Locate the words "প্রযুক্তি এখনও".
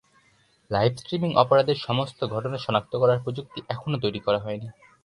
3.23-4.01